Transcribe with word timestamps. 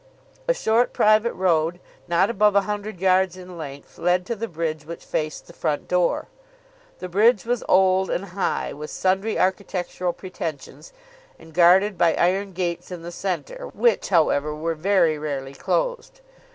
A 0.47 0.53
short, 0.55 0.93
private 0.93 1.33
road, 1.33 1.79
not 2.07 2.31
above 2.31 2.55
a 2.55 2.61
hundred 2.61 2.99
yards 2.99 3.37
in 3.37 3.55
length, 3.55 3.99
led 3.99 4.25
to 4.25 4.35
the 4.35 4.47
bridge 4.47 4.83
which 4.83 5.05
faced 5.05 5.45
the 5.45 5.53
front 5.53 5.87
door. 5.87 6.27
The 6.97 7.07
bridge 7.07 7.45
was 7.45 7.63
old, 7.69 8.09
and 8.09 8.25
high, 8.25 8.73
with 8.73 8.89
sundry 8.89 9.37
architectural 9.37 10.13
pretensions, 10.13 10.91
and 11.37 11.53
guarded 11.53 11.99
by 11.99 12.15
iron 12.15 12.53
gates 12.53 12.89
in 12.89 13.03
the 13.03 13.11
centre, 13.11 13.67
which, 13.75 14.09
however, 14.09 14.55
were 14.55 14.73
very 14.73 15.19
rarely 15.19 15.53
closed. 15.53 16.21